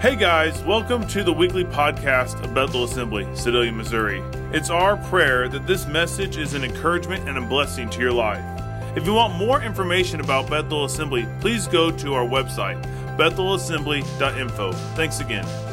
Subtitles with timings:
[0.00, 4.22] Hey guys, welcome to the weekly podcast of Bethel Assembly, Sedalia, Missouri.
[4.52, 8.44] It's our prayer that this message is an encouragement and a blessing to your life.
[8.96, 12.80] If you want more information about Bethel Assembly, please go to our website,
[13.16, 14.72] bethelassembly.info.
[14.94, 15.67] Thanks again.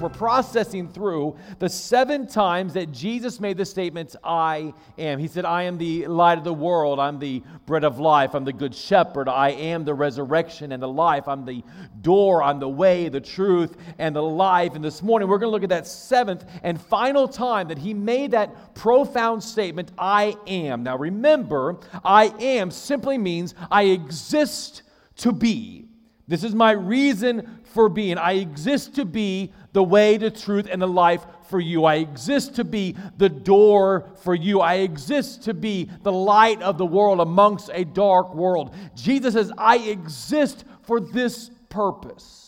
[0.00, 5.18] We're processing through the seven times that Jesus made the statements, I am.
[5.18, 7.00] He said, I am the light of the world.
[7.00, 8.34] I'm the bread of life.
[8.34, 9.28] I'm the good shepherd.
[9.28, 11.28] I am the resurrection and the life.
[11.28, 11.64] I'm the
[12.02, 12.42] door.
[12.42, 14.74] I'm the way, the truth, and the life.
[14.74, 17.94] And this morning, we're going to look at that seventh and final time that he
[17.94, 20.82] made that profound statement, I am.
[20.82, 24.82] Now, remember, I am simply means I exist
[25.16, 25.88] to be.
[26.28, 28.18] This is my reason for being.
[28.18, 31.84] I exist to be the way, the truth, and the life for you.
[31.84, 34.62] I exist to be the door for you.
[34.62, 38.74] I exist to be the light of the world amongst a dark world.
[38.94, 42.45] Jesus says, I exist for this purpose.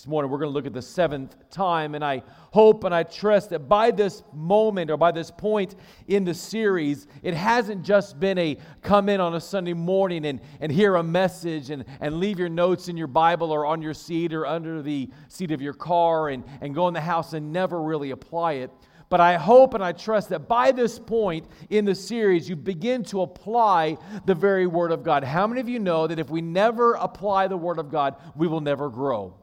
[0.00, 3.02] This morning, we're going to look at the seventh time, and I hope and I
[3.02, 5.74] trust that by this moment or by this point
[6.08, 10.40] in the series, it hasn't just been a come in on a Sunday morning and,
[10.62, 13.92] and hear a message and, and leave your notes in your Bible or on your
[13.92, 17.52] seat or under the seat of your car and, and go in the house and
[17.52, 18.70] never really apply it.
[19.10, 23.02] But I hope and I trust that by this point in the series, you begin
[23.04, 25.24] to apply the very Word of God.
[25.24, 28.46] How many of you know that if we never apply the Word of God, we
[28.46, 29.34] will never grow?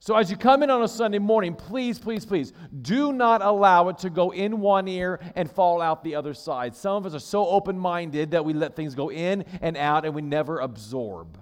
[0.00, 3.88] So, as you come in on a Sunday morning, please, please, please do not allow
[3.88, 6.76] it to go in one ear and fall out the other side.
[6.76, 10.04] Some of us are so open minded that we let things go in and out
[10.04, 11.36] and we never absorb.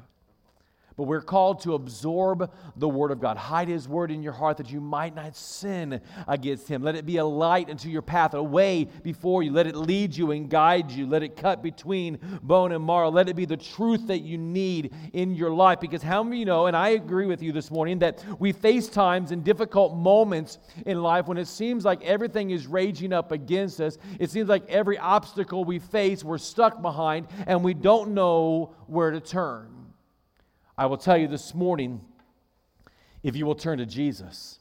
[0.97, 3.37] But we're called to absorb the Word of God.
[3.37, 6.83] Hide His Word in your heart that you might not sin against Him.
[6.83, 9.53] Let it be a light into your path, a way before you.
[9.53, 11.07] Let it lead you and guide you.
[11.07, 13.11] Let it cut between bone and marrow.
[13.11, 15.81] Let it be the truth that you need in your life.
[15.81, 18.53] Because how many of you know, and I agree with you this morning, that we
[18.53, 23.33] face times and difficult moments in life when it seems like everything is raging up
[23.33, 23.99] against us.
[24.19, 29.11] It seems like every obstacle we face, we're stuck behind, and we don't know where
[29.11, 29.76] to turn.
[30.79, 32.01] I will tell you this morning
[33.23, 34.59] if you will turn to Jesus,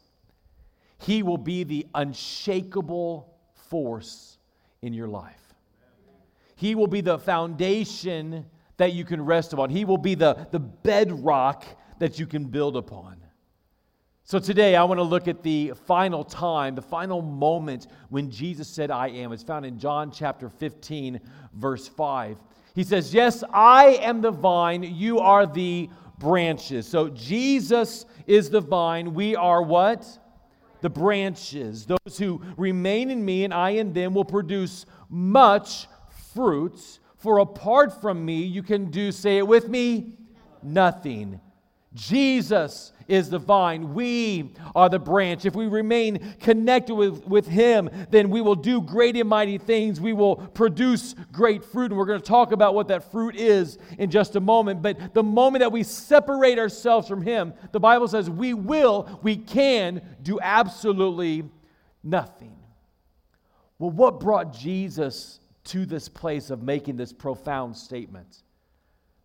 [0.97, 3.33] He will be the unshakable
[3.69, 4.37] force
[4.81, 5.53] in your life.
[6.55, 8.45] He will be the foundation
[8.77, 11.65] that you can rest upon, He will be the, the bedrock
[11.99, 13.17] that you can build upon.
[14.27, 18.67] So today I want to look at the final time, the final moment when Jesus
[18.67, 19.31] said, I am.
[19.31, 21.19] It's found in John chapter 15,
[21.53, 22.41] verse 5.
[22.73, 25.89] He says, Yes, I am the vine, you are the
[26.19, 26.87] branches.
[26.87, 29.13] So Jesus is the vine.
[29.13, 30.05] We are what?
[30.81, 31.85] The branches.
[31.85, 35.87] Those who remain in me and I in them will produce much
[36.33, 36.99] fruit.
[37.17, 40.17] For apart from me, you can do, say it with me,
[40.61, 41.39] nothing.
[41.93, 43.93] Jesus is the vine.
[43.93, 45.45] We are the branch.
[45.45, 50.01] If we remain connected with, with Him, then we will do great and mighty things.
[50.01, 51.91] We will produce great fruit.
[51.91, 54.81] And we're going to talk about what that fruit is in just a moment.
[54.81, 59.37] But the moment that we separate ourselves from Him, the Bible says we will, we
[59.37, 61.43] can do absolutely
[62.03, 62.55] nothing.
[63.77, 68.43] Well, what brought Jesus to this place of making this profound statement?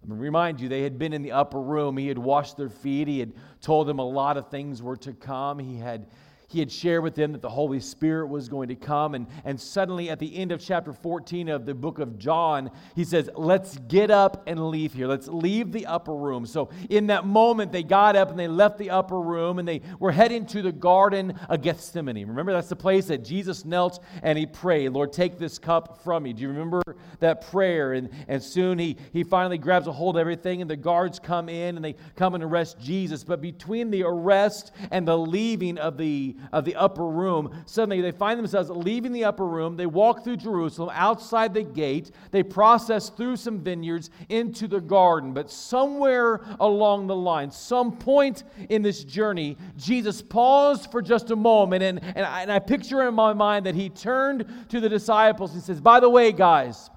[0.03, 1.97] Let me remind you, they had been in the upper room.
[1.97, 3.07] He had washed their feet.
[3.07, 5.59] He had told them a lot of things were to come.
[5.59, 6.07] He had
[6.51, 9.15] he had shared with them that the Holy Spirit was going to come.
[9.15, 13.05] And, and suddenly, at the end of chapter 14 of the book of John, he
[13.05, 15.07] says, Let's get up and leave here.
[15.07, 16.45] Let's leave the upper room.
[16.45, 19.81] So, in that moment, they got up and they left the upper room and they
[20.01, 22.27] were heading to the Garden of Gethsemane.
[22.27, 26.25] Remember, that's the place that Jesus knelt and he prayed, Lord, take this cup from
[26.25, 26.33] me.
[26.33, 26.83] Do you remember
[27.21, 27.93] that prayer?
[27.93, 31.49] And, and soon he, he finally grabs a hold of everything, and the guards come
[31.49, 33.23] in and they come and arrest Jesus.
[33.23, 37.51] But between the arrest and the leaving of the of the upper room.
[37.67, 39.77] Suddenly, they find themselves leaving the upper room.
[39.77, 42.11] They walk through Jerusalem, outside the gate.
[42.31, 45.33] They process through some vineyards into the garden.
[45.33, 51.37] But somewhere along the line, some point in this journey, Jesus paused for just a
[51.37, 51.83] moment.
[51.83, 55.55] And, and, I, and I picture in my mind that he turned to the disciples
[55.55, 56.91] and says, By the way, guys,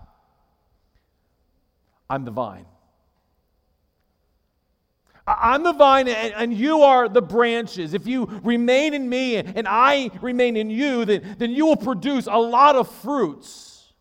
[2.09, 2.65] I'm the vine.
[5.25, 7.93] I'm the vine and, you are the branches.
[7.93, 12.27] If you remain in me and I remain in you, then, then you will produce
[12.27, 13.93] a lot of fruits.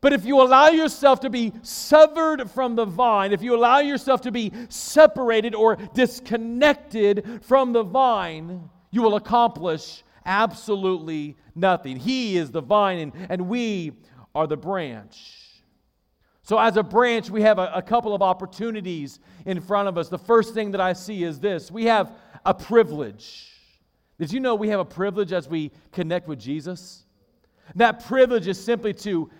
[0.00, 4.22] But if you allow yourself to be severed from the vine, if you allow yourself
[4.22, 11.96] to be separated or disconnected from the vine, you will accomplish absolutely nothing.
[11.98, 13.92] He is the vine and, and we
[14.34, 15.41] are the branch.
[16.52, 20.10] So, as a branch, we have a, a, couple of opportunities in front of us.
[20.10, 22.12] The first thing that I see is this we have
[22.44, 23.48] a privilege.
[24.18, 27.06] Did you know we have a privilege as we connect with Jesus?
[27.74, 29.30] That privilege is simply to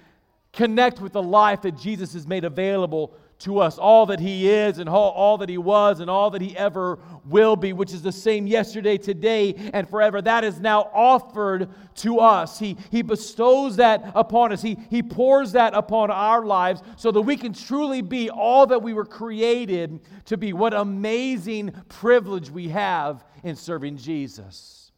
[0.54, 4.78] connect with the life that Jesus has made available to us all that He is
[4.78, 8.02] and all, all, that He was and all that He ever will be, which is
[8.02, 10.22] the same yesterday, today, and forever.
[10.22, 12.58] That is now offered to us.
[12.58, 17.22] He, he bestows that upon us, he, he pours that upon our lives so that
[17.22, 20.52] we can truly be all that we were created to be.
[20.52, 24.92] What amazing privilege we have in serving Jesus.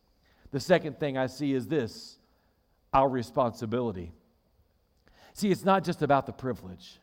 [0.50, 2.18] The second thing I see is this
[2.92, 4.12] our responsibility.
[5.32, 7.00] See, it's not just about the privilege.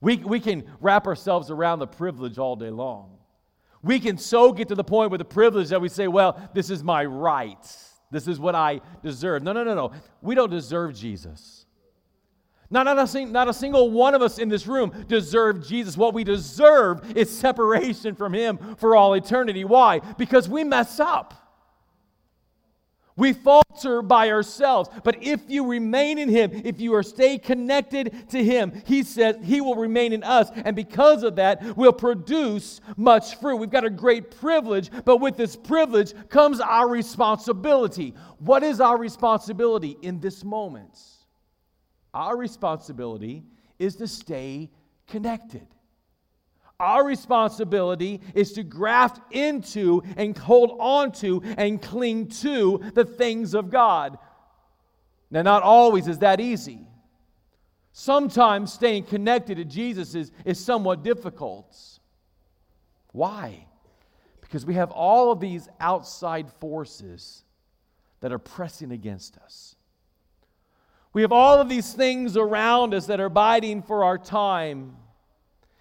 [0.00, 3.18] We, we can wrap ourselves around the privilege all day long.
[3.82, 6.70] We can so get to the point with the privilege that we say, well, this
[6.70, 7.76] is my right.
[8.10, 9.42] This is what I deserve.
[9.42, 9.92] No, no, no, no.
[10.20, 11.66] We don't deserve Jesus.
[12.70, 15.96] Not, not, a, not a single one of us in this room deserve Jesus.
[15.96, 19.64] What we deserve is separation from Him for all eternity.
[19.64, 19.98] Why?
[19.98, 21.39] Because we mess up.
[23.16, 24.88] We falter by ourselves.
[25.04, 29.36] But if you remain in Him, if you are stay connected to Him, He says
[29.42, 30.50] He will remain in us.
[30.64, 33.56] And because of that, we'll produce much fruit.
[33.56, 38.14] We've got a great privilege, but with this privilege comes our responsibility.
[38.38, 40.98] What is our responsibility in this moment?
[42.14, 43.44] Our responsibility
[43.78, 44.70] is to stay
[45.06, 45.66] connected.
[46.80, 53.52] Our responsibility is to graft into and hold on to and cling to the things
[53.52, 54.18] of God.
[55.30, 56.86] Now, not always is that easy.
[57.92, 61.76] Sometimes staying connected to Jesus is, is somewhat difficult.
[63.12, 63.66] Why?
[64.40, 67.44] Because we have all of these outside forces
[68.20, 69.76] that are pressing against us.
[71.12, 74.96] We have all of these things around us that are biting for our time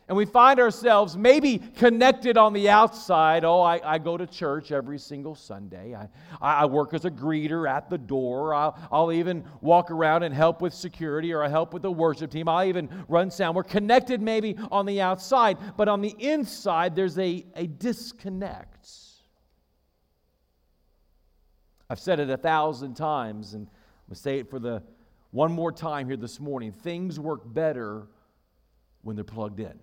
[0.10, 3.46] and we find ourselves maybe connected on the outside.
[3.46, 5.96] Oh, I, I go to church every single Sunday.
[5.96, 6.10] I,
[6.42, 8.56] I work as a greeter at the door.
[8.56, 12.32] I'll, I'll even walk around and help with security or I help with the worship
[12.32, 12.50] team.
[12.50, 13.56] I'll even run sound.
[13.56, 18.90] We're connected maybe on the outside, but on the inside, there's a, a disconnect.
[21.88, 24.82] I've said it a thousand times, and I'm going to say it for the
[25.30, 26.72] one more time here this morning.
[26.72, 28.08] Things work better
[29.04, 29.80] when they're plugged in.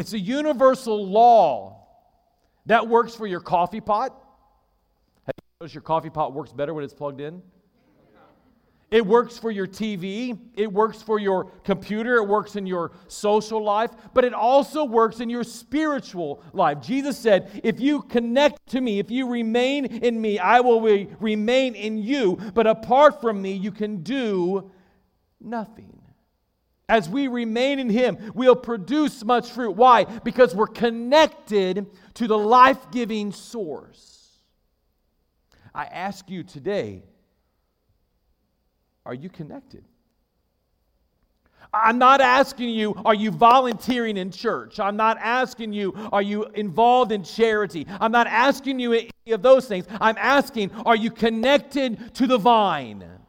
[0.00, 1.86] It's a universal law
[2.64, 4.18] that works for your coffee pot.
[5.26, 7.42] Have you noticed your coffee pot works better when it's plugged in?
[8.90, 10.38] It works for your TV.
[10.54, 12.16] It works for your computer.
[12.16, 13.90] It works in your social life.
[14.14, 16.80] But it also works in your spiritual life.
[16.80, 21.10] Jesus said, If you connect to me, if you remain in me, I will re-
[21.20, 22.38] remain in you.
[22.54, 24.70] But apart from me, you can do
[25.42, 26.00] nothing.
[26.90, 29.70] As we remain in Him, we'll produce much fruit.
[29.70, 30.04] Why?
[30.04, 34.40] Because we're connected to the life giving source.
[35.72, 37.04] I ask you today
[39.06, 39.84] are you connected?
[41.72, 44.80] I'm not asking you, are you volunteering in church?
[44.80, 47.86] I'm not asking you, are you involved in charity?
[48.00, 49.86] I'm not asking you any of those things.
[50.00, 53.19] I'm asking, are you connected to the vine?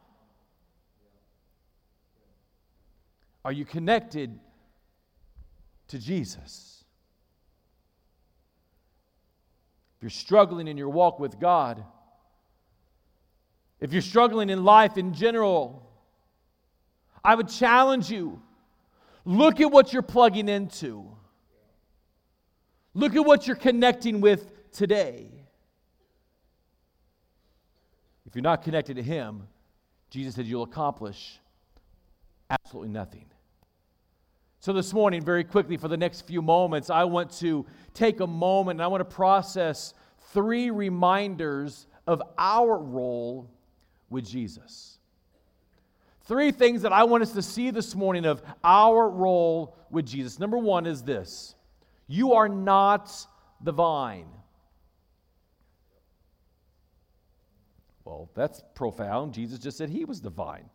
[3.44, 4.38] Are you connected
[5.88, 6.84] to Jesus?
[9.96, 11.84] If you're struggling in your walk with God,
[13.80, 15.88] if you're struggling in life in general,
[17.24, 18.40] I would challenge you
[19.24, 21.08] look at what you're plugging into.
[22.94, 25.30] Look at what you're connecting with today.
[28.26, 29.48] If you're not connected to Him,
[30.10, 31.40] Jesus said you'll accomplish
[32.50, 33.31] absolutely nothing.
[34.62, 38.26] So, this morning, very quickly, for the next few moments, I want to take a
[38.28, 39.92] moment and I want to process
[40.32, 43.50] three reminders of our role
[44.08, 44.98] with Jesus.
[46.26, 50.38] Three things that I want us to see this morning of our role with Jesus.
[50.38, 51.56] Number one is this
[52.06, 53.10] you are not
[53.62, 54.28] the vine.
[58.04, 59.34] Well, that's profound.
[59.34, 60.70] Jesus just said he was the vine.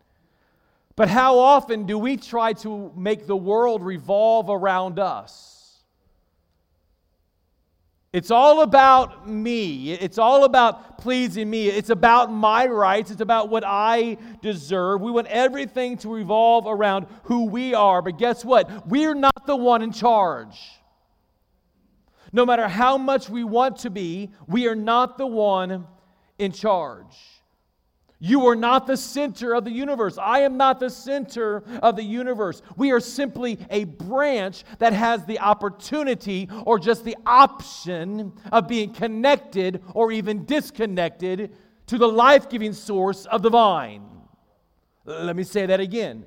[0.98, 5.84] But how often do we try to make the world revolve around us?
[8.12, 9.92] It's all about me.
[9.92, 11.68] It's all about pleasing me.
[11.68, 13.12] It's about my rights.
[13.12, 15.01] It's about what I deserve.
[15.01, 18.01] We want everything to revolve around who we are.
[18.01, 18.88] But guess what?
[18.88, 20.58] We're not the one in charge.
[22.34, 25.86] No matter how much we want to be, we are not the one
[26.39, 27.37] in charge.
[28.19, 30.17] You are not the center of the universe.
[30.17, 32.63] I am not the center of the universe.
[32.75, 38.93] We are simply a branch that has the opportunity or just the option of being
[38.93, 41.55] connected or even disconnected
[41.88, 44.03] to the life giving source of the vine.
[45.05, 46.25] Let me say that again.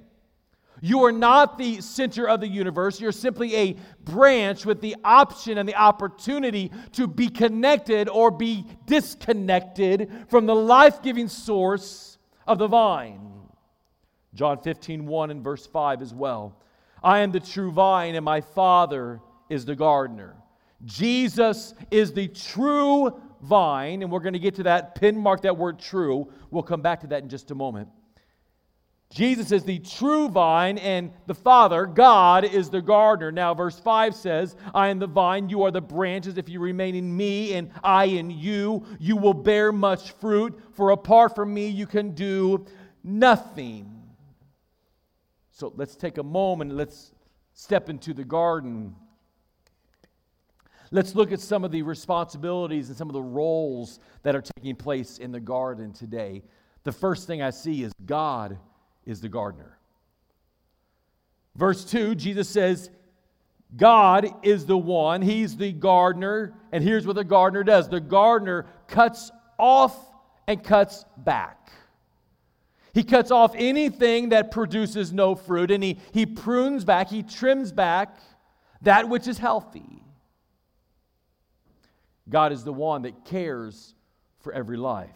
[0.81, 3.01] You are not the center of the universe.
[3.01, 8.67] You're simply a branch with the option and the opportunity to be connected or be
[8.87, 13.31] disconnected from the life giving source of the vine.
[14.35, 16.57] John 15, 1 and verse 5 as well.
[17.03, 20.37] I am the true vine, and my Father is the gardener.
[20.85, 25.57] Jesus is the true vine, and we're going to get to that, pin mark that
[25.57, 26.31] word true.
[26.51, 27.89] We'll come back to that in just a moment.
[29.11, 33.33] Jesus is the true vine, and the Father, God, is the gardener.
[33.33, 36.39] Now, verse 5 says, I am the vine, you are the branches.
[36.39, 40.91] If you remain in me and I in you, you will bear much fruit, for
[40.91, 42.65] apart from me, you can do
[43.03, 44.01] nothing.
[45.51, 47.11] So let's take a moment, let's
[47.53, 48.95] step into the garden.
[50.93, 54.77] Let's look at some of the responsibilities and some of the roles that are taking
[54.77, 56.43] place in the garden today.
[56.85, 58.57] The first thing I see is God
[59.05, 59.79] is the gardener.
[61.57, 62.91] Verse 2, Jesus says,
[63.77, 66.55] God is the one, He's the gardener.
[66.73, 69.97] And here's what the gardener does the gardener cuts off
[70.47, 71.71] and cuts back.
[72.93, 77.71] He cuts off anything that produces no fruit, and he, he prunes back, he trims
[77.71, 78.19] back
[78.83, 80.03] that which is healthy.
[82.29, 83.95] God is the one that cares
[84.41, 85.11] for every life.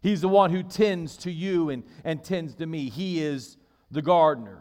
[0.00, 2.88] He's the one who tends to you and, and tends to me.
[2.88, 3.58] He is
[3.90, 4.58] the gardener.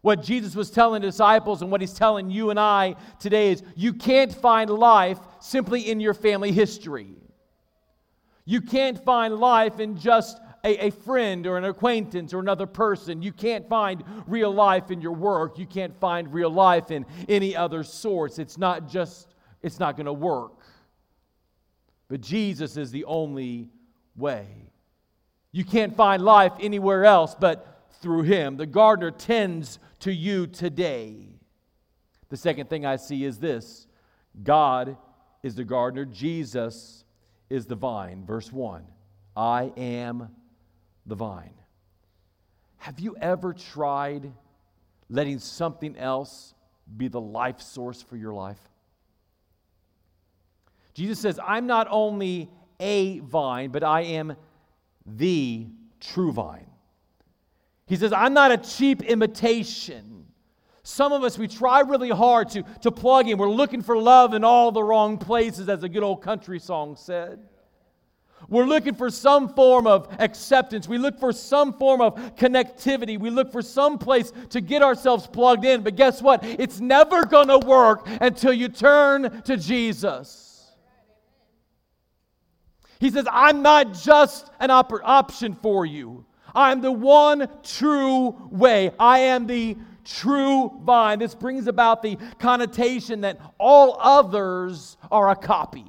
[0.00, 3.62] What Jesus was telling the disciples and what he's telling you and I today is
[3.74, 7.16] you can't find life simply in your family history.
[8.44, 13.22] You can't find life in just a, a, friend or an acquaintance or another person.
[13.22, 15.58] You can't find real life in your work.
[15.58, 18.38] You can't find real life in any other source.
[18.38, 20.60] It's not just, it's not going to work.
[22.08, 23.70] But Jesus is the only
[24.16, 24.46] way.
[25.52, 28.56] You can't find life anywhere else but through Him.
[28.56, 31.38] The gardener tends to you today.
[32.28, 33.86] The second thing I see is this
[34.42, 34.96] God
[35.42, 37.04] is the gardener, Jesus
[37.50, 38.24] is the vine.
[38.26, 38.84] Verse 1
[39.36, 40.28] I am
[41.06, 41.54] the vine.
[42.78, 44.32] Have you ever tried
[45.08, 46.54] letting something else
[46.96, 48.58] be the life source for your life?
[50.92, 52.50] Jesus says, I'm not only
[52.84, 54.36] a vine, but I am
[55.06, 55.66] the
[56.00, 56.66] true vine.
[57.86, 60.26] He says, I'm not a cheap imitation.
[60.82, 63.38] Some of us, we try really hard to, to plug in.
[63.38, 66.94] We're looking for love in all the wrong places, as a good old country song
[66.96, 67.40] said.
[68.50, 70.86] We're looking for some form of acceptance.
[70.86, 73.18] We look for some form of connectivity.
[73.18, 75.82] We look for some place to get ourselves plugged in.
[75.82, 76.44] But guess what?
[76.44, 80.43] It's never going to work until you turn to Jesus.
[83.04, 86.24] He says, I'm not just an op- option for you.
[86.54, 88.92] I'm the one true way.
[88.98, 91.18] I am the true vine.
[91.18, 95.84] This brings about the connotation that all others are a copy.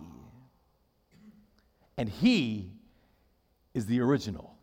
[1.98, 2.74] And he
[3.74, 4.54] is the original.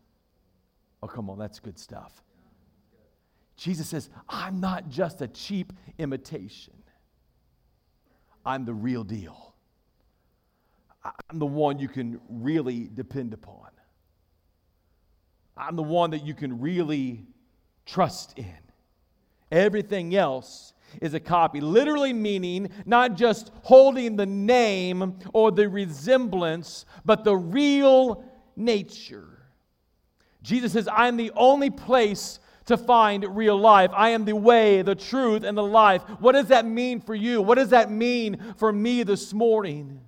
[1.01, 2.21] Oh, come on, that's good stuff.
[3.57, 6.75] Jesus says, I'm not just a cheap imitation,
[8.45, 9.42] I'm the real deal.
[11.03, 13.69] I'm the one you can really depend upon.
[15.57, 17.25] I'm the one that you can really
[17.85, 18.57] trust in.
[19.51, 26.85] Everything else is a copy, literally meaning not just holding the name or the resemblance,
[27.05, 28.23] but the real
[28.55, 29.27] nature.
[30.41, 33.91] Jesus says, I am the only place to find real life.
[33.93, 36.01] I am the way, the truth, and the life.
[36.19, 37.41] What does that mean for you?
[37.41, 40.01] What does that mean for me this morning?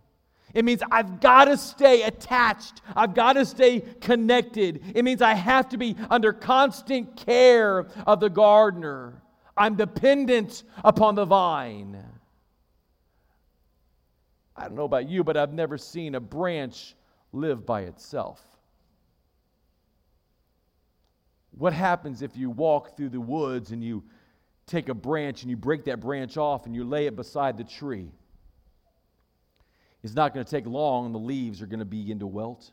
[0.55, 2.81] It means I've got to stay attached.
[2.95, 4.81] I've got to stay connected.
[4.95, 9.21] It means I have to be under constant care of the gardener.
[9.57, 12.01] I'm dependent upon the vine.
[14.55, 16.95] I don't know about you, but I've never seen a branch
[17.33, 18.41] live by itself.
[21.51, 24.05] What happens if you walk through the woods and you
[24.67, 27.65] take a branch and you break that branch off and you lay it beside the
[27.65, 28.09] tree?
[30.05, 32.69] It's not going to take long, the leaves are going to begin to wilt.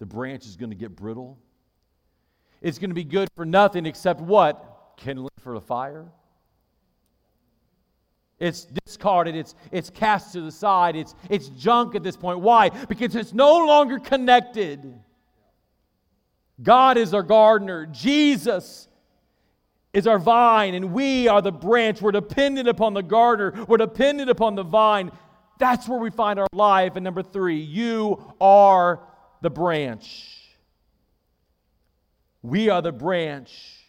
[0.00, 1.38] The branch is going to get brittle.
[2.60, 4.96] It's going to be good for nothing except what?
[4.96, 6.06] Kindling for the fire.
[8.40, 12.40] It's discarded, it's, it's cast to the side, it's, it's junk at this point.
[12.40, 12.70] Why?
[12.70, 15.00] Because it's no longer connected
[16.60, 17.86] God is our gardener.
[17.86, 18.88] Jesus
[19.94, 22.02] is our vine, and we are the branch.
[22.02, 25.12] We're dependent upon the gardener, we're dependent upon the vine.
[25.58, 26.96] That's where we find our life.
[26.96, 29.00] And number three, you are
[29.40, 30.40] the branch.
[32.42, 33.83] We are the branch.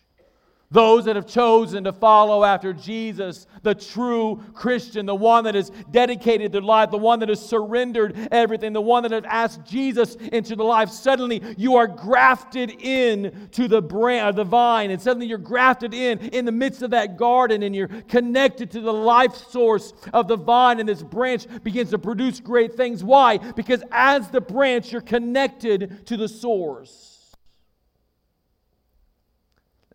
[0.72, 5.72] Those that have chosen to follow after Jesus, the true Christian, the one that has
[5.92, 10.16] dedicated their life, the one that has surrendered everything, the one that has asked Jesus
[10.16, 15.00] into the life, suddenly you are grafted in to the brand, uh, the vine, and
[15.00, 18.94] suddenly you're grafted in in the midst of that garden, and you're connected to the
[18.94, 23.04] life source of the vine, and this branch begins to produce great things.
[23.04, 23.38] Why?
[23.38, 27.15] Because as the branch, you're connected to the source.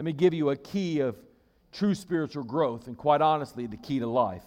[0.00, 1.14] Let me give you a key of
[1.73, 4.47] true spiritual growth, and quite honestly, the key to life.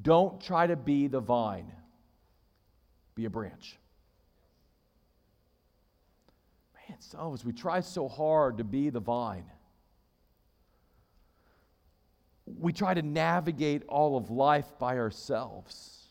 [0.00, 1.72] Don't try to be the vine,
[3.16, 3.76] be a branch.
[6.88, 9.46] Man, some of us, we try so hard to be the vine.
[12.46, 16.04] We try to navigate all of life by ourselves.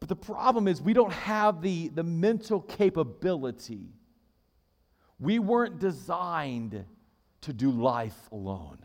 [0.00, 3.88] But the problem is, we don't have the, the mental capability
[5.20, 6.84] we weren't designed
[7.42, 8.78] to do life alone.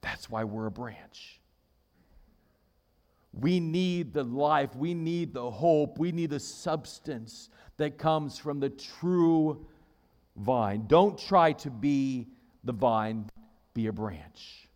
[0.00, 1.40] That's why we're a branch.
[3.32, 8.60] We need the life, we need the hope, we need the substance that comes from
[8.60, 9.66] the true
[10.36, 10.86] vine.
[10.86, 12.28] Don't try to be
[12.64, 13.28] the vine,
[13.74, 14.68] be a branch.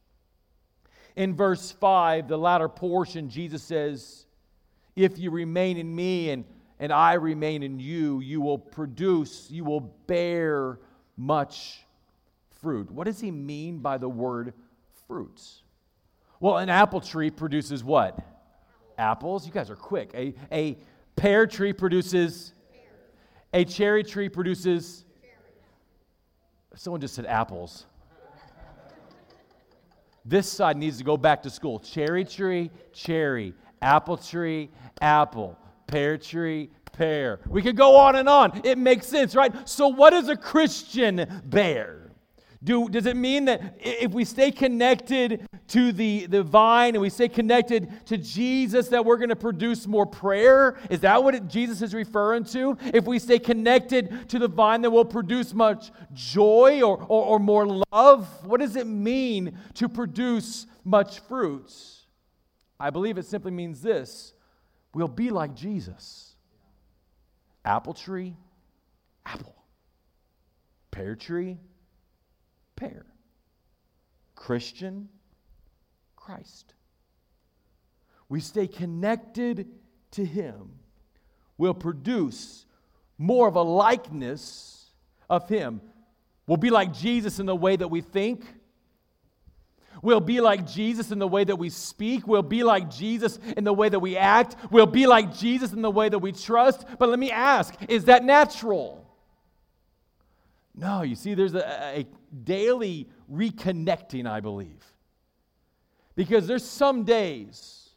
[1.17, 4.27] In verse 5, the latter portion, Jesus says,
[4.95, 6.45] If you remain in me and
[6.81, 10.81] and I remain in you, you will produce, you will bear
[11.17, 11.85] much
[12.63, 12.91] fruit.
[12.91, 14.55] What does he mean by the word
[15.07, 15.63] fruits?
[16.41, 18.19] Well, an apple tree produces what?
[18.97, 19.47] Apples.
[19.47, 20.11] You guys are quick.
[20.15, 20.79] A, a
[21.17, 22.55] pear tree produces,
[23.53, 25.05] a cherry tree produces,
[26.75, 27.85] someone just said apples.
[30.25, 31.79] This side needs to go back to school.
[31.79, 33.53] Cherry tree, cherry.
[33.83, 34.71] Apple tree,
[35.03, 35.59] apple
[35.91, 37.41] pear tree, pear.
[37.49, 38.61] We could go on and on.
[38.65, 39.69] It makes sense, right?
[39.69, 41.97] So, what does a Christian bear?
[42.63, 47.09] Do, does it mean that if we stay connected to the, the vine and we
[47.09, 50.79] stay connected to Jesus, that we're going to produce more prayer?
[50.91, 52.77] Is that what it, Jesus is referring to?
[52.93, 57.39] If we stay connected to the vine, that we'll produce much joy or, or, or
[57.39, 58.29] more love?
[58.45, 62.05] What does it mean to produce much fruits?
[62.79, 64.35] I believe it simply means this
[64.95, 66.35] We'll be like Jesus.
[67.65, 68.37] Apple tree,
[69.25, 69.55] apple.
[70.91, 71.59] Pear tree,
[72.77, 73.07] pear.
[74.35, 75.09] Christian,
[76.17, 76.75] Christ.
[78.29, 79.69] We stay connected
[80.13, 80.79] to Him.
[81.59, 82.65] We'll produce
[83.19, 84.87] more of a likeness
[85.29, 85.83] of Him.
[86.47, 88.45] We'll be like Jesus in the way that we think
[90.03, 92.27] We'll be like Jesus in the way that we speak.
[92.27, 94.57] We'll be like Jesus in the way that we act.
[94.71, 96.87] We'll be like Jesus in the way that we trust.
[96.99, 99.07] But let me ask is that natural?
[100.75, 102.07] No, you see, there's a, a
[102.45, 104.83] daily reconnecting, I believe.
[106.15, 107.91] Because there's some days,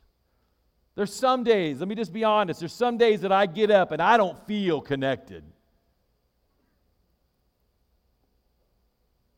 [0.95, 3.91] there's some days, let me just be honest, there's some days that I get up
[3.91, 5.43] and I don't feel connected.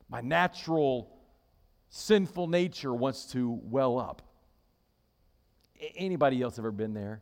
[0.10, 1.15] My natural
[1.90, 4.22] sinful nature wants to well up.
[5.96, 7.22] Anybody else ever been there?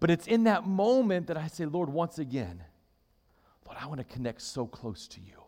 [0.00, 2.62] But it's in that moment that I say, Lord, once again,
[3.64, 5.42] Lord, I want to connect so close to you.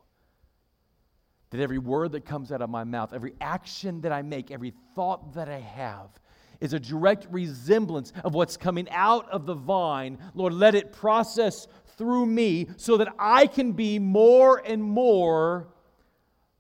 [1.51, 4.75] That every word that comes out of my mouth, every action that I make, every
[4.95, 6.11] thought that I have
[6.61, 10.19] is a direct resemblance of what's coming out of the vine.
[10.35, 15.69] Lord, let it process through me so that I can be more and more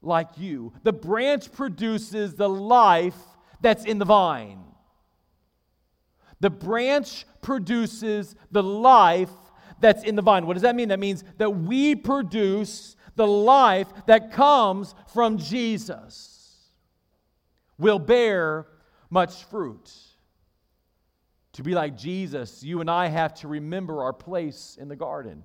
[0.03, 0.73] like you.
[0.83, 3.17] The branch produces the life
[3.61, 4.61] that's in the vine.
[6.41, 9.31] The branch produces the life
[9.81, 10.47] that's in the vine.
[10.47, 10.89] What does that mean?
[10.89, 16.35] That means that we produce the life that comes from Jesus.
[17.79, 18.67] Will bear
[19.11, 19.93] much fruit.
[21.55, 25.43] To be like Jesus, you and I have to remember our place in the garden.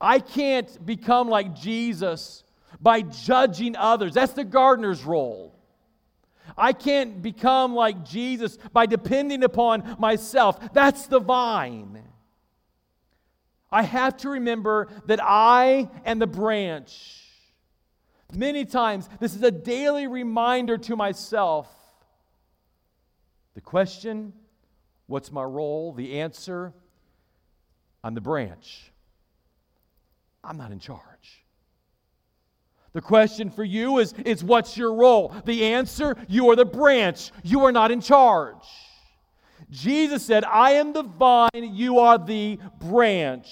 [0.00, 2.44] I can't become like Jesus
[2.80, 4.12] by judging others.
[4.14, 5.54] That's the gardener's role.
[6.56, 10.72] I can't become like Jesus by depending upon myself.
[10.72, 12.02] That's the vine.
[13.70, 17.24] I have to remember that I am the branch.
[18.32, 21.68] Many times, this is a daily reminder to myself.
[23.54, 24.32] The question,
[25.06, 25.92] what's my role?
[25.92, 26.72] The answer,
[28.02, 28.92] I'm the branch.
[30.42, 31.00] I'm not in charge.
[32.92, 35.34] The question for you is, is what's your role?
[35.44, 37.30] The answer, you are the branch.
[37.44, 38.64] You are not in charge.
[39.70, 43.46] Jesus said, I am the vine, you are the branch.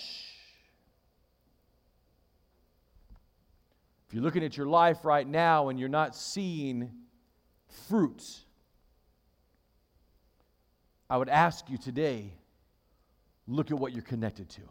[4.08, 6.90] If you're looking at your life right now and you're not seeing
[7.88, 8.44] fruits,
[11.10, 12.32] I would ask you today
[13.46, 14.62] look at what you're connected to.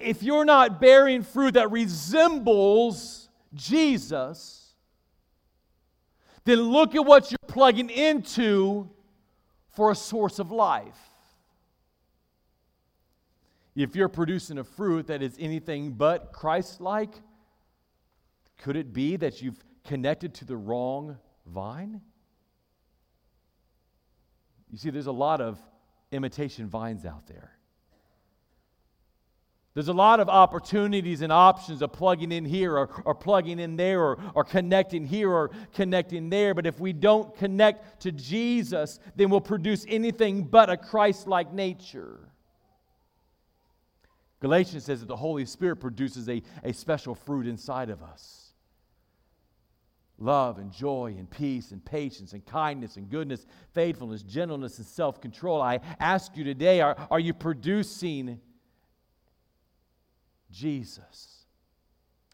[0.00, 4.74] If you're not bearing fruit that resembles Jesus,
[6.44, 8.88] then look at what you're plugging into
[9.70, 10.98] for a source of life.
[13.74, 17.12] If you're producing a fruit that is anything but Christ like,
[18.58, 22.00] could it be that you've connected to the wrong vine?
[24.70, 25.58] You see, there's a lot of
[26.10, 27.55] imitation vines out there.
[29.76, 33.76] There's a lot of opportunities and options of plugging in here or, or plugging in
[33.76, 36.54] there or, or connecting here or connecting there.
[36.54, 41.52] But if we don't connect to Jesus, then we'll produce anything but a Christ like
[41.52, 42.20] nature.
[44.40, 48.44] Galatians says that the Holy Spirit produces a, a special fruit inside of us
[50.18, 55.20] love and joy and peace and patience and kindness and goodness, faithfulness, gentleness, and self
[55.20, 55.60] control.
[55.60, 58.40] I ask you today are, are you producing
[60.56, 61.44] Jesus?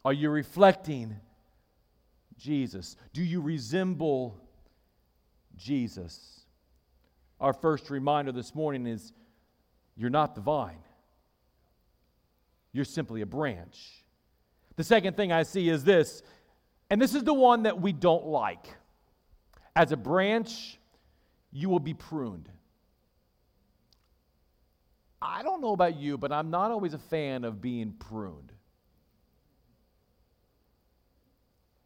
[0.04, 1.16] Are you reflecting
[2.38, 2.96] Jesus?
[3.12, 4.40] Do you resemble
[5.56, 6.40] Jesus?
[7.40, 9.12] Our first reminder this morning is
[9.96, 10.78] you're not the vine,
[12.72, 14.04] you're simply a branch.
[14.76, 16.22] The second thing I see is this,
[16.90, 18.66] and this is the one that we don't like.
[19.74, 20.78] As a branch,
[21.50, 22.48] you will be pruned.
[25.22, 28.52] I don't know about you, but I'm not always a fan of being pruned.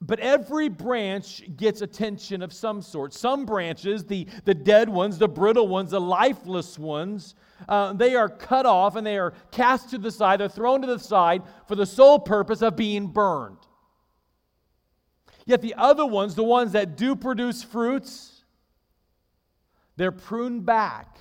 [0.00, 3.12] But every branch gets attention of some sort.
[3.12, 7.34] Some branches, the, the dead ones, the brittle ones, the lifeless ones,
[7.68, 10.40] uh, they are cut off and they are cast to the side.
[10.40, 13.58] They're thrown to the side for the sole purpose of being burned.
[15.44, 18.44] Yet the other ones, the ones that do produce fruits,
[19.96, 21.18] they're pruned back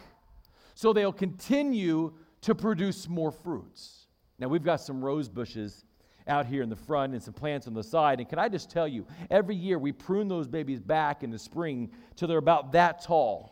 [0.75, 4.05] so they'll continue to produce more fruits.
[4.37, 5.85] Now, we've got some rose bushes
[6.27, 8.19] out here in the front and some plants on the side.
[8.19, 11.39] And can I just tell you, every year we prune those babies back in the
[11.39, 13.51] spring till they're about that tall.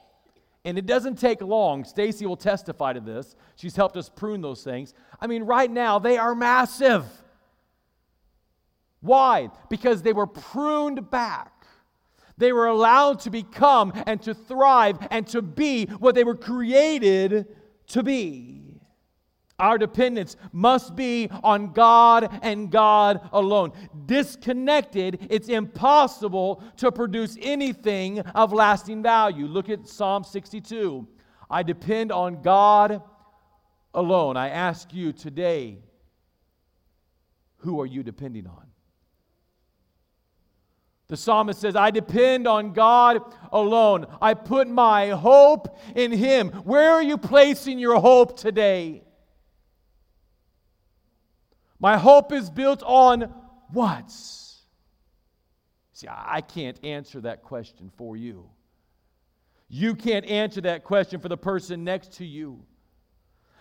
[0.66, 1.84] And it doesn't take long.
[1.84, 3.36] Stacy will testify to this.
[3.56, 4.94] She's helped us prune those things.
[5.20, 7.06] I mean, right now they are massive.
[9.02, 9.50] Why?
[9.70, 11.53] Because they were pruned back.
[12.38, 17.48] They were allowed to become and to thrive and to be what they were created
[17.88, 18.64] to be.
[19.60, 23.72] Our dependence must be on God and God alone.
[24.06, 29.46] Disconnected, it's impossible to produce anything of lasting value.
[29.46, 31.08] Look at Psalm 62.
[31.50, 33.02] I depend on God
[33.94, 34.38] alone.
[34.38, 35.78] I ask you today,
[37.58, 38.66] who are you depending on?
[41.14, 43.22] The psalmist says, I depend on God
[43.52, 44.08] alone.
[44.20, 46.50] I put my hope in Him.
[46.64, 49.04] Where are you placing your hope today?
[51.80, 53.32] My hope is built on
[53.72, 54.10] what?
[54.10, 58.50] See, I can't answer that question for you.
[59.70, 62.66] You can't answer that question for the person next to you.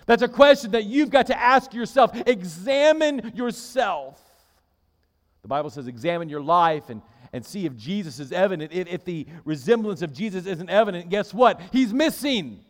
[0.06, 2.18] That's a question that you've got to ask yourself.
[2.26, 4.18] Examine yourself.
[5.42, 7.02] The Bible says, examine your life and
[7.32, 8.72] and see if Jesus is evident.
[8.72, 11.60] If, if the resemblance of Jesus isn't evident, guess what?
[11.72, 12.64] He's missing.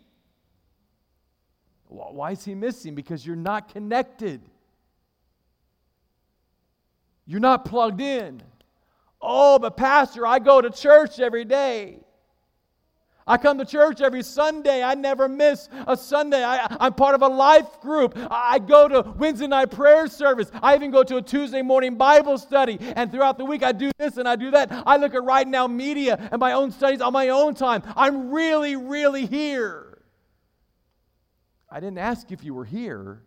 [1.88, 2.94] Why is he missing?
[2.94, 4.40] Because you're not connected.
[7.26, 8.42] You're not plugged in.
[9.20, 12.00] Oh, but Pastor, I go to church every day.
[13.26, 14.82] I come to church every Sunday.
[14.82, 16.42] I never miss a Sunday.
[16.42, 18.16] I, am part of a life group.
[18.30, 20.50] I go to Wednesday night prayer service.
[20.60, 22.78] I even go to a Tuesday morning Bible study.
[22.80, 24.70] And throughout the week, I do this and I do that.
[24.86, 27.82] I look at Right Now Media and my own studies on my own time.
[27.96, 30.02] I'm really, really here.
[31.70, 33.22] I didn't ask if you were here,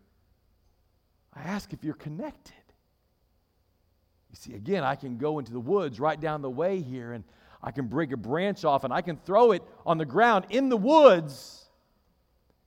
[1.34, 2.54] I asked if you're connected.
[4.30, 7.24] You see, again, I can go into the woods right down the way here and
[7.66, 10.70] I can break a branch off and I can throw it on the ground in
[10.70, 11.68] the woods,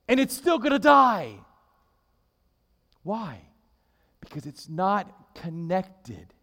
[0.09, 1.35] and it's still going to die.
[3.03, 3.39] Why?
[4.19, 6.33] Because it's not connected.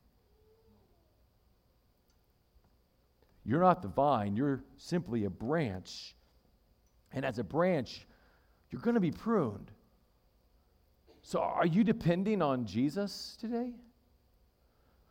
[3.45, 6.16] You're not the vine, you're simply a branch.
[7.12, 8.07] And as a branch,
[8.71, 9.71] you're going to be pruned.
[11.23, 13.73] So, are you depending on Jesus today?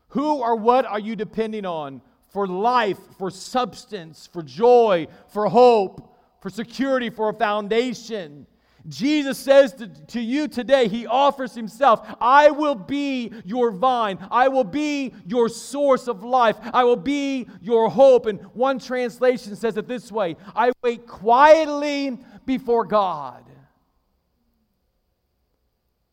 [0.10, 2.02] Who or what are you depending on
[2.36, 8.46] for life, for substance, for joy, for hope, for security, for a foundation?
[8.90, 14.18] Jesus says to, to, you today, He offers Himself I will be your vine.
[14.30, 16.58] I will be your source of life.
[16.74, 18.26] I will be your hope.
[18.26, 23.46] And one translation says it this way I wait quietly before God.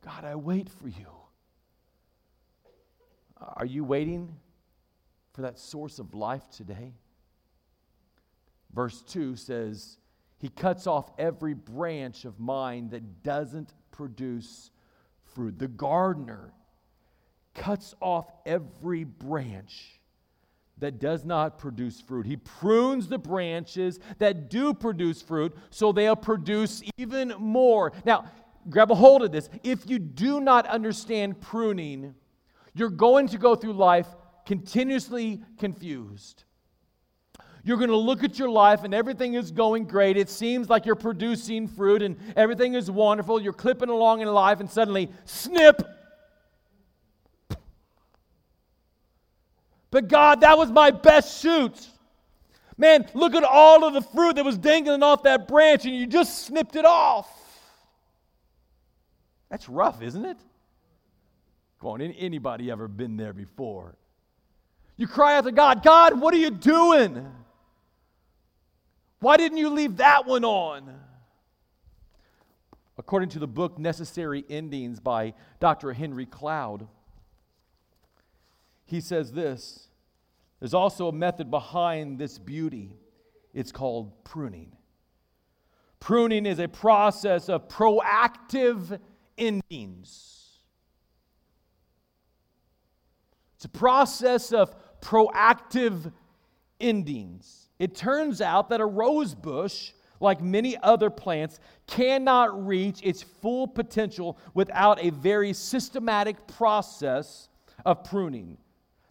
[0.04, 1.06] God, I wait for you.
[3.40, 4.36] Are you waiting
[5.32, 6.92] for that source of life today?
[8.72, 9.98] Verse 2 says,
[10.38, 14.70] He cuts off every branch of mine that doesn't produce
[15.34, 15.58] fruit.
[15.58, 16.52] The gardener
[17.54, 20.00] cuts off every branch
[20.78, 22.26] that does not produce fruit.
[22.26, 27.92] He prunes the branches that do produce fruit so they'll produce even more.
[28.04, 28.24] Now,
[28.68, 29.48] grab a hold of this.
[29.62, 32.14] If you do not understand pruning,
[32.74, 34.08] you're going to go through life
[34.46, 36.44] continuously confused.
[37.64, 40.16] You're going to look at your life and everything is going great.
[40.16, 43.40] It seems like you're producing fruit and everything is wonderful.
[43.40, 45.80] You're clipping along in life and suddenly, snip!
[49.92, 51.86] But God, that was my best shoot.
[52.76, 56.06] Man, look at all of the fruit that was dangling off that branch and you
[56.06, 57.28] just snipped it off.
[59.50, 60.38] That's rough, isn't it?
[61.80, 63.94] Come on, anybody ever been there before?
[65.02, 67.26] You cry out to God, God, what are you doing?
[69.18, 70.94] Why didn't you leave that one on?
[72.96, 75.92] According to the book Necessary Endings by Dr.
[75.92, 76.86] Henry Cloud,
[78.84, 79.88] he says this
[80.60, 82.92] there's also a method behind this beauty.
[83.52, 84.70] It's called pruning.
[85.98, 89.00] Pruning is a process of proactive
[89.36, 90.32] endings.
[93.56, 96.12] It's a process of proactive
[96.80, 97.68] endings.
[97.78, 103.66] It turns out that a rose bush, like many other plants, cannot reach its full
[103.66, 107.48] potential without a very systematic process
[107.84, 108.56] of pruning.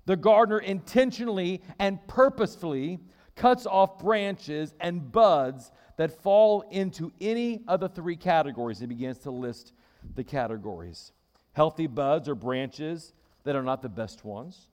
[0.05, 2.99] The gardener intentionally and purposefully
[3.35, 8.79] cuts off branches and buds that fall into any of the three categories.
[8.79, 9.73] He begins to list
[10.15, 11.11] the categories.
[11.53, 14.67] Healthy buds or branches that are not the best ones.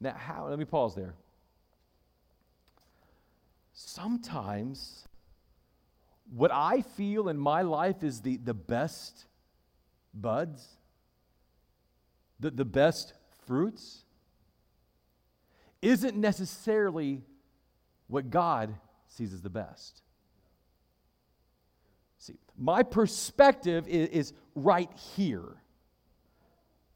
[0.00, 0.48] Now, how?
[0.48, 1.14] Let me pause there.
[3.72, 5.06] Sometimes
[6.30, 9.26] what I feel in my life is the, the best
[10.12, 10.66] buds,
[12.38, 13.14] the, the best
[13.46, 14.04] fruits,
[15.80, 17.22] isn't necessarily
[18.08, 18.74] what God
[19.06, 20.02] sees as the best.
[22.18, 25.62] See, my perspective is, is right here.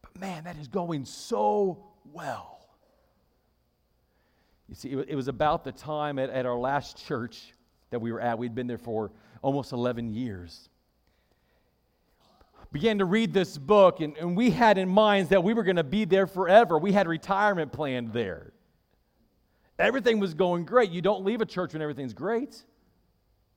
[0.02, 2.61] But man, that is going so well.
[4.68, 7.52] You see, it, was about the time at, at our last church
[7.90, 8.38] that we were at.
[8.38, 9.10] We'd been there for
[9.42, 10.68] almost 11 years.
[12.70, 15.76] Began to read this book, and, and we had in mind that we were going
[15.76, 16.78] to be there forever.
[16.78, 18.52] We had retirement planned there.
[19.78, 20.90] Everything was going great.
[20.90, 22.62] You don't leave a church when everything's great,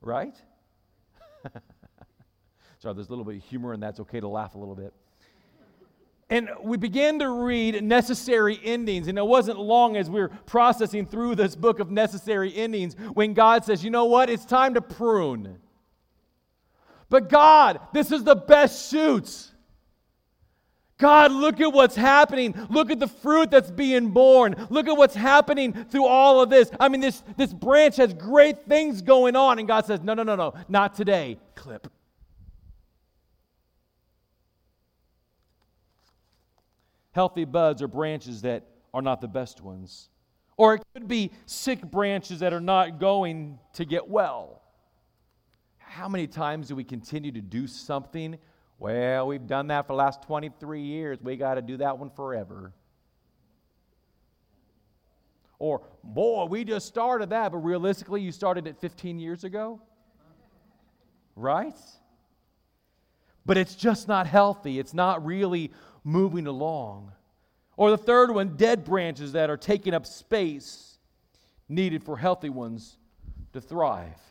[0.02, 0.36] right?
[2.80, 4.94] Sorry, there's a little bit of humor, and that's okay to laugh a little bit.
[6.30, 9.08] And we began to read necessary endings.
[9.08, 13.34] And it wasn't long as we were processing through this book of necessary endings when
[13.34, 14.30] God says, you know what?
[14.30, 15.60] It's time to prune.
[17.10, 19.52] But God, this is the best shoots.
[20.98, 22.56] God, look at what's happening.
[22.70, 24.56] Look at the fruit that's being borne.
[24.70, 26.72] Look at what's happening through all of this.
[26.80, 29.60] I mean, this, this branch has great things going on.
[29.60, 31.38] And God says, no, no, no, no, not today.
[31.54, 31.88] Clip.
[37.16, 40.10] Healthy buds or branches that are not the best ones.
[40.58, 44.62] Or it could be sick branches that are not going to get well.
[45.78, 48.38] How many times do we continue to do something?
[48.80, 51.18] Well, we've done that for the last 23 years.
[51.22, 52.74] We got to do that one forever.
[55.58, 59.80] Or, boy, we just started that, but realistically, you started it 15 years ago?
[61.38, 61.80] Right?
[63.46, 64.80] But it's just not healthy.
[64.80, 65.72] It's not really
[66.06, 67.12] moving along.
[67.76, 70.98] Or the third one, dead branches that are taking up space
[71.68, 72.98] needed for healthy ones
[73.52, 74.22] to thrive.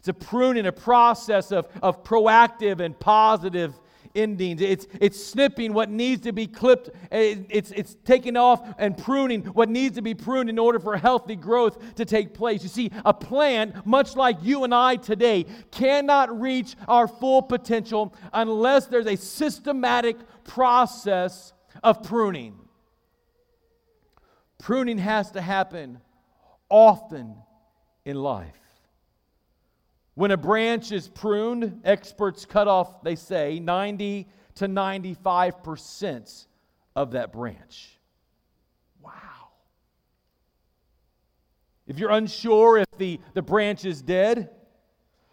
[0.00, 3.78] It's a pruning, a process of, of proactive and positive
[4.14, 4.60] endings.
[4.60, 6.90] It's, it's snipping what needs to be clipped.
[7.10, 11.36] It's, it's taking off and pruning what needs to be pruned in order for healthy
[11.36, 12.62] growth to take place.
[12.62, 18.14] You see, a plant, much like you and I today, cannot reach our full potential
[18.32, 22.58] unless there's a systematic process of pruning.
[24.58, 26.00] Pruning has to happen
[26.68, 27.36] often
[28.04, 28.61] in life.
[30.14, 36.46] When a branch is pruned, experts cut off, they say, 90 to 95%
[36.94, 37.98] of that branch.
[39.00, 39.12] Wow.
[41.86, 44.50] If you're unsure if the, the branch is dead,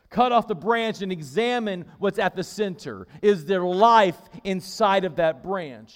[0.09, 3.07] cut off the branch and examine what's at the center.
[3.21, 5.93] Is there life inside of that branch?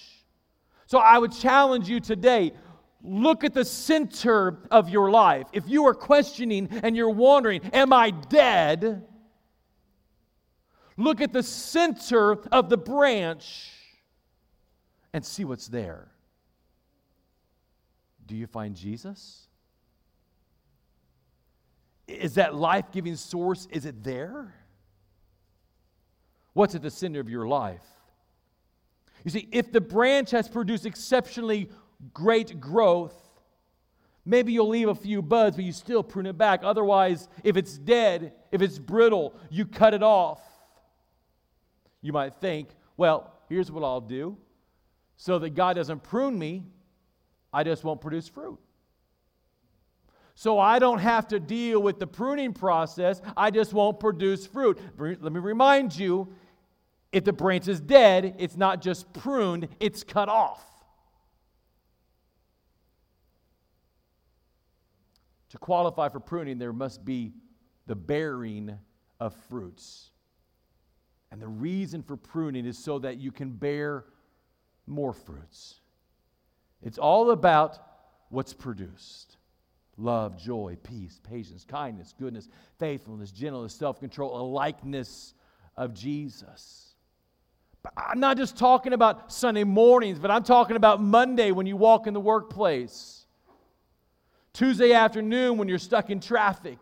[0.86, 2.52] So I would challenge you today
[3.06, 5.46] Look at the center of your life.
[5.52, 9.06] If you are questioning and you're wondering, Am I dead?
[10.96, 13.72] Look at the center of the branch
[15.12, 16.08] and see what's there.
[18.26, 19.48] Do you find Jesus?
[22.06, 24.54] Is that life giving source, is it there?
[26.54, 27.84] What's at the center of your life?
[29.24, 31.70] You see, if the branch has produced exceptionally
[32.12, 33.14] great growth,
[34.24, 36.60] maybe you'll leave a few buds, but you still prune it back.
[36.62, 40.40] Otherwise, if it's dead, if it's brittle, you cut it off.
[42.02, 44.36] You might think, well, here's what I'll do.
[45.16, 46.64] So that God doesn't prune me,
[47.52, 48.58] I just won't produce fruit.
[50.34, 54.78] So I don't have to deal with the pruning process, I just won't produce fruit.
[54.98, 56.34] Let me remind you
[57.12, 60.73] if the branch is dead, it's not just pruned, it's cut off.
[65.54, 67.32] To qualify for pruning, there must be
[67.86, 68.76] the bearing
[69.20, 70.10] of fruits.
[71.30, 74.04] And the reason for pruning is so that you can bear
[74.88, 75.76] more fruits.
[76.82, 77.78] It's all about
[78.30, 79.36] what's produced
[79.96, 82.48] love, joy, peace, patience, kindness, goodness,
[82.80, 85.34] faithfulness, gentleness, self control, a likeness
[85.76, 86.96] of Jesus.
[87.84, 91.76] But I'm not just talking about Sunday mornings, but I'm talking about Monday when you
[91.76, 93.23] walk in the workplace.
[94.54, 96.78] Tuesday afternoon when you're stuck in traffic.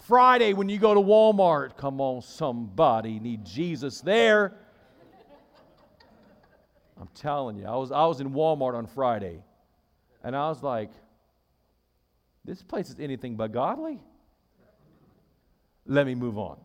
[0.00, 1.76] Friday when you go to Walmart.
[1.76, 4.54] Come on, somebody need Jesus there.
[6.98, 9.42] I'm telling you, I was, I was in Walmart on Friday,
[10.22, 10.90] and I was like,
[12.44, 14.00] this place is anything but godly.
[15.84, 16.58] Let me move on.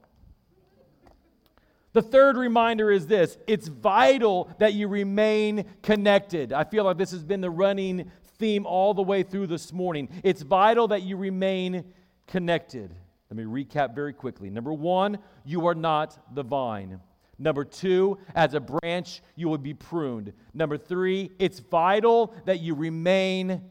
[1.94, 6.54] The third reminder is this it's vital that you remain connected.
[6.54, 10.10] I feel like this has been the running theme all the way through this morning.
[10.24, 11.84] It's vital that you remain
[12.28, 12.94] connected.
[13.30, 14.50] Let me recap very quickly.
[14.50, 17.00] Number one, you are not the vine.
[17.40, 20.34] Number two, as a branch, you will be pruned.
[20.54, 23.62] Number three, it's vital that you remain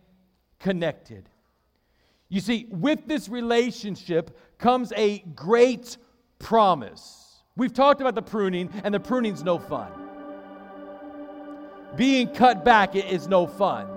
[0.61, 1.29] connected.
[2.29, 5.96] You see, with this relationship comes a great
[6.38, 7.42] promise.
[7.57, 9.90] We've talked about the pruning, and the pruning's no fun.
[11.96, 13.96] Being cut back is no fun.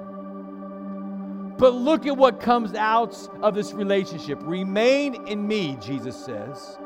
[1.59, 4.39] But look at what comes out of this relationship.
[4.43, 6.77] Remain in me, Jesus says,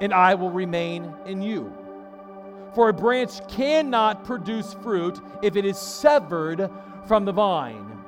[0.00, 1.72] and I will remain in you.
[2.72, 6.70] For a branch cannot produce fruit if it is severed
[7.08, 8.04] from the vine.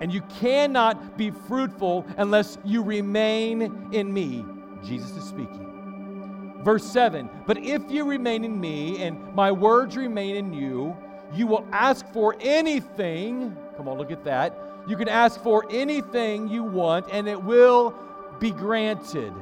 [0.00, 4.44] And you cannot be fruitful unless you remain in me.
[4.84, 6.60] Jesus is speaking.
[6.62, 10.96] Verse 7 But if you remain in me and my words remain in you,
[11.34, 13.56] you will ask for anything.
[13.76, 17.94] Come on, look at that you can ask for anything you want, and it will
[18.40, 19.32] be granted.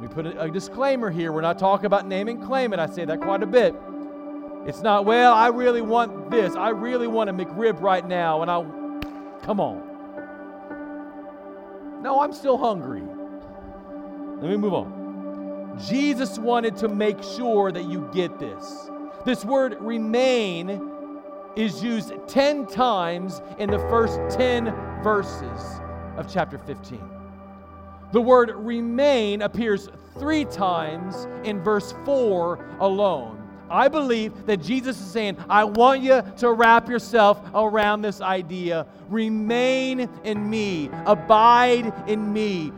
[0.00, 1.30] We put a, a disclaimer here.
[1.30, 2.78] We're not talking about name and claim it.
[2.78, 3.74] I say that quite a bit.
[4.66, 6.56] It's not, well, I really want this.
[6.56, 8.64] I really want a McRib right now, and I
[9.44, 9.82] come on.
[12.02, 13.02] No, I'm still hungry.
[13.02, 15.78] Let me move on.
[15.86, 18.88] Jesus wanted to make sure that you get this.
[19.24, 20.91] This word remain
[21.56, 24.66] is used 10 times in the first 10
[25.02, 25.80] verses
[26.16, 27.00] of chapter 15.
[28.12, 33.38] The word remain appears three times in verse 4 alone.
[33.70, 38.86] I believe that Jesus is saying, I want you to wrap yourself around this idea.
[39.08, 42.70] Remain in me, abide in me,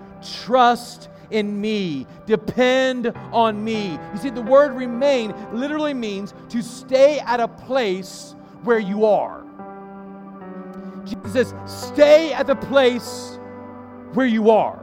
[0.44, 3.98] trust in me, depend on me.
[4.12, 8.33] You see, the word remain literally means to stay at a place
[8.64, 9.44] where you are.
[11.04, 13.38] Jesus says, stay at the place
[14.14, 14.80] where you are.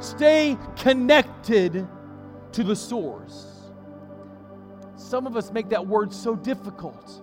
[0.00, 1.86] Stay connected
[2.52, 3.46] to the source.
[4.96, 7.22] some of us make that word so difficult.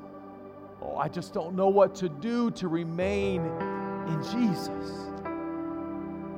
[0.82, 3.41] Oh, I just don't know what to do to remain
[4.07, 4.91] in Jesus.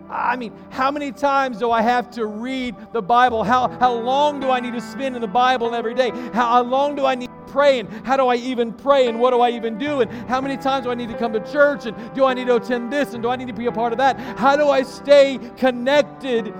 [0.09, 3.43] I mean, how many times do I have to read the Bible?
[3.43, 6.11] How, how long do I need to spend in the Bible every day?
[6.33, 7.79] How long do I need to pray?
[7.79, 9.07] And how do I even pray?
[9.07, 10.01] And what do I even do?
[10.01, 11.85] And how many times do I need to come to church?
[11.85, 13.13] And do I need to attend this?
[13.13, 14.19] And do I need to be a part of that?
[14.37, 16.53] How do I stay connected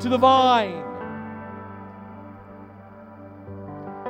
[0.00, 0.84] to the vine?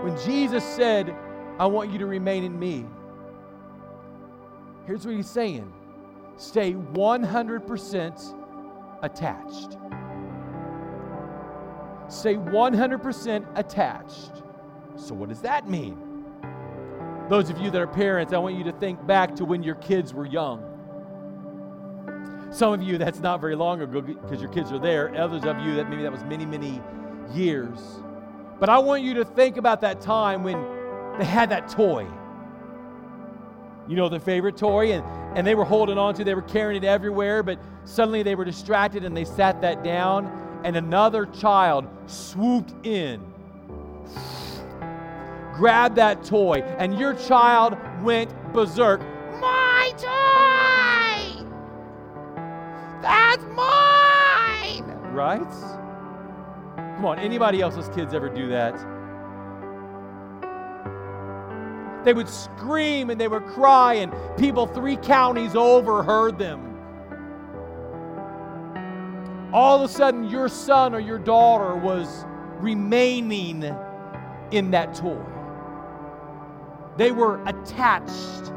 [0.03, 1.15] When Jesus said,
[1.59, 2.87] I want you to remain in me,
[4.87, 5.73] here's what he's saying
[6.39, 8.35] stay 100%
[9.03, 9.77] attached.
[12.09, 14.43] Stay 100% attached.
[14.97, 16.10] So, what does that mean?
[17.31, 19.77] Those of you that are parents, I want you to think back to when your
[19.77, 20.67] kids were young.
[22.51, 25.15] Some of you, that's not very long ago because your kids are there.
[25.17, 26.83] Others of you, that maybe that was many, many
[27.33, 27.79] years.
[28.59, 30.61] But I want you to think about that time when
[31.21, 32.05] they had that toy.
[33.87, 35.05] You know, their favorite toy, and,
[35.39, 38.45] and they were holding on to, they were carrying it everywhere, but suddenly they were
[38.45, 40.27] distracted and they sat that down,
[40.65, 43.23] and another child swooped in,
[45.61, 49.03] grabbed that toy, and your child went berserk.
[49.43, 51.45] My toy!
[53.03, 54.87] That's mine!
[55.13, 55.53] Right?
[56.97, 58.73] Come on, anybody else's kids ever do that?
[62.07, 66.69] They would scream and they would cry, and people three counties over heard them.
[69.53, 72.25] All of a sudden, your son or your daughter was
[72.61, 73.63] remaining
[74.53, 75.23] in that toy.
[76.97, 78.53] They were attached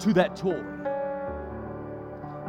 [0.00, 0.62] to that toy.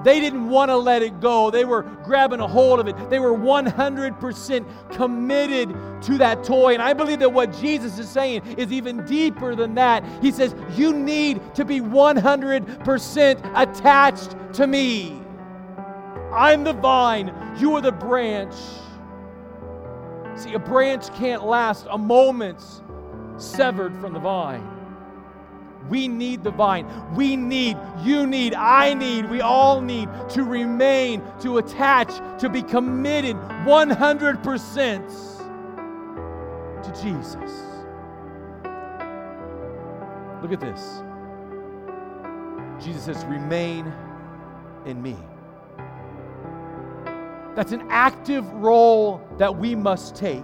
[0.03, 1.51] They didn't want to let it go.
[1.51, 3.09] They were grabbing a hold of it.
[3.09, 5.69] They were 100% committed
[6.03, 6.73] to that toy.
[6.73, 10.05] And I believe that what Jesus is saying is even deeper than that.
[10.21, 15.21] He says, You need to be 100% attached to me.
[16.33, 18.55] I'm the vine, you are the branch.
[20.35, 22.61] See, a branch can't last a moment
[23.37, 24.78] severed from the vine.
[25.89, 26.85] We need the vine.
[27.15, 32.61] We need, you need, I need, we all need to remain, to attach, to be
[32.61, 35.09] committed 100%
[36.83, 37.51] to Jesus.
[40.41, 41.01] Look at this.
[42.83, 43.91] Jesus says, remain
[44.85, 45.17] in me.
[47.55, 50.43] That's an active role that we must take.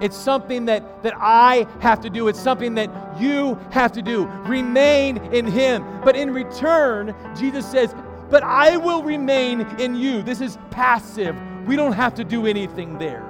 [0.00, 2.28] It's something that, that I have to do.
[2.28, 2.90] It's something that
[3.20, 4.26] you have to do.
[4.46, 5.84] Remain in Him.
[6.04, 7.94] But in return, Jesus says,
[8.30, 10.22] But I will remain in you.
[10.22, 11.36] This is passive.
[11.66, 13.24] We don't have to do anything there.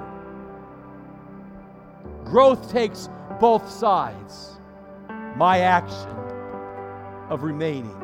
[2.25, 3.09] Growth takes
[3.39, 4.59] both sides.
[5.37, 6.09] My action
[7.29, 7.97] of remaining,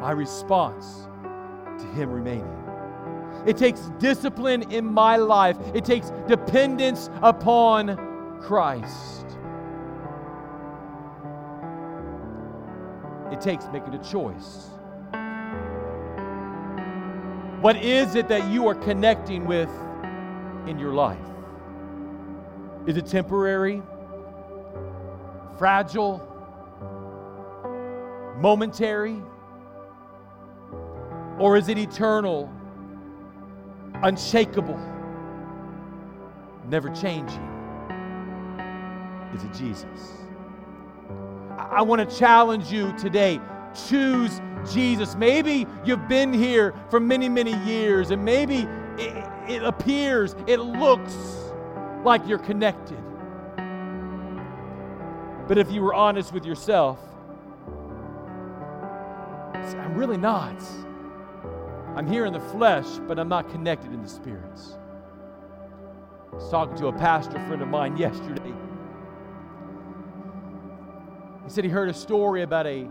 [0.00, 1.06] my response
[1.78, 2.59] to Him remaining.
[3.46, 5.56] It takes discipline in my life.
[5.74, 7.96] It takes dependence upon
[8.40, 9.26] Christ.
[13.32, 14.68] It takes making a choice.
[17.60, 19.70] What is it that you are connecting with
[20.66, 21.18] in your life?
[22.86, 23.82] Is it temporary,
[25.58, 26.26] fragile,
[28.38, 29.22] momentary?
[31.38, 32.50] Or is it eternal?
[34.02, 34.78] Unshakable,
[36.68, 37.42] never changing,
[39.34, 40.20] is it Jesus?
[41.58, 43.40] I, want to challenge you today.
[43.88, 44.40] Choose
[44.72, 45.14] Jesus.
[45.14, 48.66] Maybe you've been here for many, many years, and maybe
[48.98, 51.16] it, it appears, it looks
[52.04, 52.98] like you're connected.
[55.46, 56.98] But if you were honest with yourself,
[59.54, 60.56] I'm really not.
[61.96, 64.78] I'm here in the flesh, but I'm not connected in the spirits.
[66.32, 68.54] I was talking to a pastor friend of mine yesterday.
[71.44, 72.88] He said he heard a story about a,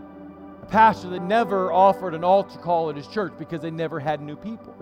[0.62, 4.20] a pastor that never offered an altar call at his church because they never had
[4.20, 4.74] new people.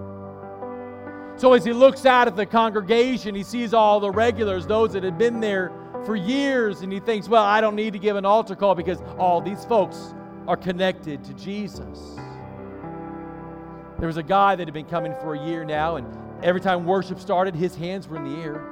[1.36, 5.04] So as he looks out at the congregation, he sees all the regulars, those that
[5.04, 5.70] had been there
[6.04, 8.98] for years, and he thinks, well, I don't need to give an altar call because
[9.16, 10.14] all these folks
[10.48, 12.16] are connected to Jesus.
[13.98, 16.06] There was a guy that had been coming for a year now, and
[16.44, 18.64] every time worship started, his hands were in the air.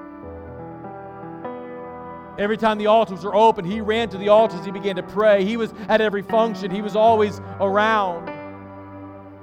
[2.38, 5.44] Every time the altars were open, he ran to the altars, he began to pray.
[5.44, 8.28] He was at every function, he was always around.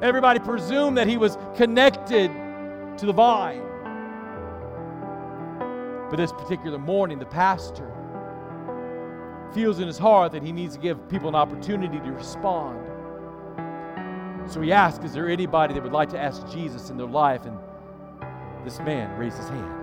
[0.01, 2.31] Everybody presumed that he was connected
[2.97, 3.61] to the vine.
[6.09, 7.89] But this particular morning, the pastor
[9.53, 12.92] feels in his heart that he needs to give people an opportunity to respond.
[14.47, 17.45] So he asked, Is there anybody that would like to ask Jesus in their life?
[17.45, 17.57] And
[18.65, 19.79] this man raised his hand.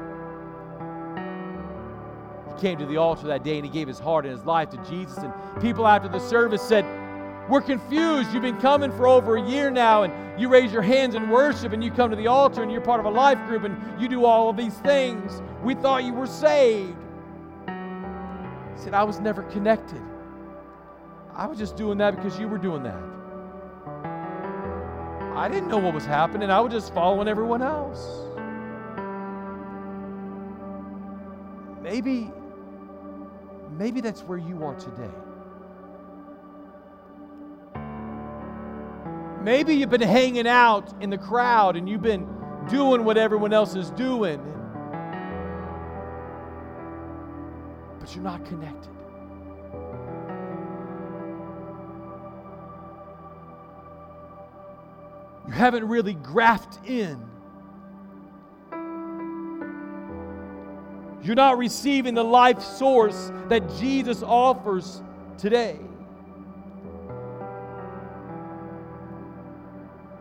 [2.54, 4.70] He came to the altar that day and he gave his heart and his life
[4.70, 5.18] to Jesus.
[5.18, 6.84] And people after the service said,
[7.48, 8.32] We're confused.
[8.32, 11.72] You've been coming for over a year now, and you raise your hands in worship,
[11.72, 14.08] and you come to the altar, and you're part of a life group, and you
[14.08, 15.42] do all of these things.
[15.62, 16.96] We thought you were saved.
[17.66, 20.00] He said, I was never connected.
[21.34, 23.19] I was just doing that because you were doing that.
[25.35, 26.51] I didn't know what was happening.
[26.51, 28.07] I was just following everyone else.
[31.83, 32.31] Maybe,
[33.78, 35.11] maybe that's where you are today.
[39.43, 42.28] Maybe you've been hanging out in the crowd and you've been
[42.68, 44.39] doing what everyone else is doing.
[47.99, 48.99] But you're not connected.
[55.51, 57.20] You haven't really grafted in.
[61.24, 65.03] You're not receiving the life source that Jesus offers
[65.38, 65.80] today.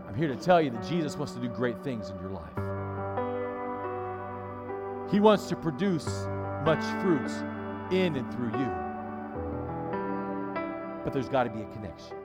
[0.08, 2.58] I'm here to tell you that Jesus wants to do great things in your life.
[5.12, 6.08] He wants to produce
[6.66, 7.36] much fruits
[7.92, 8.72] in and through you.
[11.04, 12.19] But there's got to be a connection.